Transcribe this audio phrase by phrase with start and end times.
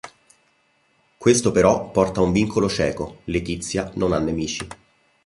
[1.19, 4.65] Questo però porta a un vicolo cieco: Letitia non ha nemici.